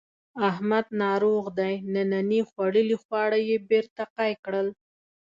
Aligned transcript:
احمد 0.49 0.85
ناروغ 1.03 1.43
دی 1.59 1.73
ننني 1.93 2.41
خوړلي 2.49 2.97
خواړه 3.03 3.37
یې 3.49 3.57
بېرته 3.69 4.03
قی 4.15 4.31
کړل. 4.43 4.67